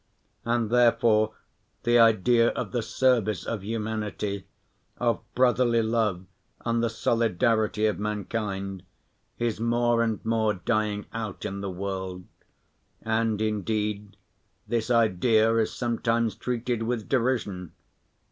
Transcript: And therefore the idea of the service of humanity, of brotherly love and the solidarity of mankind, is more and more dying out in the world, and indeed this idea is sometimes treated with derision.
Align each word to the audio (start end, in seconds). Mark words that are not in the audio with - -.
And 0.45 0.71
therefore 0.71 1.35
the 1.83 1.99
idea 1.99 2.47
of 2.53 2.71
the 2.71 2.81
service 2.81 3.45
of 3.45 3.63
humanity, 3.63 4.47
of 4.97 5.21
brotherly 5.35 5.83
love 5.83 6.25
and 6.65 6.83
the 6.83 6.89
solidarity 6.89 7.85
of 7.85 7.99
mankind, 7.99 8.81
is 9.37 9.59
more 9.59 10.01
and 10.01 10.19
more 10.25 10.55
dying 10.55 11.05
out 11.13 11.45
in 11.45 11.61
the 11.61 11.69
world, 11.69 12.25
and 13.03 13.39
indeed 13.43 14.17
this 14.67 14.89
idea 14.89 15.55
is 15.57 15.71
sometimes 15.71 16.33
treated 16.33 16.81
with 16.81 17.07
derision. 17.07 17.73